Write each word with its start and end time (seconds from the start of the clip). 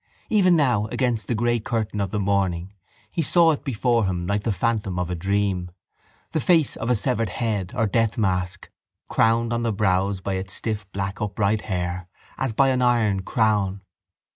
Even 0.31 0.55
now 0.55 0.87
against 0.87 1.27
the 1.27 1.35
grey 1.35 1.59
curtain 1.59 2.01
of 2.01 2.09
the 2.09 2.19
morning 2.19 2.73
he 3.11 3.21
saw 3.21 3.51
it 3.51 3.63
before 3.63 4.05
him 4.07 4.25
like 4.25 4.41
the 4.41 4.51
phantom 4.51 4.97
of 4.97 5.11
a 5.11 5.15
dream, 5.15 5.69
the 6.31 6.39
face 6.39 6.75
of 6.75 6.89
a 6.89 6.95
severed 6.95 7.29
head 7.29 7.71
or 7.75 7.85
death 7.85 8.17
mask, 8.17 8.71
crowned 9.11 9.53
on 9.53 9.61
the 9.61 9.71
brows 9.71 10.19
by 10.19 10.33
its 10.33 10.53
stiff 10.53 10.91
black 10.91 11.21
upright 11.21 11.61
hair 11.65 12.07
as 12.39 12.51
by 12.51 12.69
an 12.69 12.81
iron 12.81 13.21
crown. 13.21 13.81